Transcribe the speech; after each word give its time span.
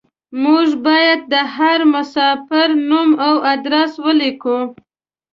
موږ 0.43 0.67
بايد 0.85 1.19
د 1.33 1.35
هر 1.55 1.79
مساپر 1.93 2.69
نوم 2.89 3.09
او 3.27 3.33
ادرس 3.53 3.91
وليکو. 4.05 4.57